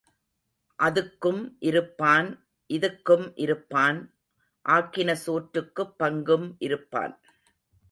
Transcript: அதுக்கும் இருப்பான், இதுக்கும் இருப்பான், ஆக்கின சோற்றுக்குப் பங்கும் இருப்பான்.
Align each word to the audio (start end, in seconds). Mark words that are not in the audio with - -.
அதுக்கும் 0.79 1.41
இருப்பான், 1.59 2.29
இதுக்கும் 2.69 3.31
இருப்பான், 3.35 3.99
ஆக்கின 4.65 5.15
சோற்றுக்குப் 5.25 5.95
பங்கும் 5.99 6.55
இருப்பான். 6.59 7.15